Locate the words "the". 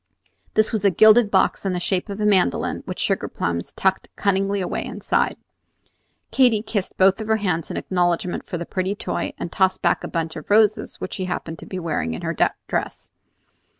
1.73-1.79, 8.57-8.65